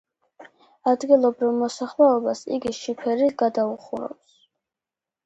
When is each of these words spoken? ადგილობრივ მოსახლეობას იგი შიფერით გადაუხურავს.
ადგილობრივ 0.91 1.51
მოსახლეობას 1.59 2.41
იგი 2.55 2.71
შიფერით 2.79 3.37
გადაუხურავს. 3.43 4.35